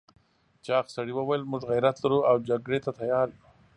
[0.65, 3.41] چاغ سړي وویل موږ غيرت لرو او جګړې ته تيار یو.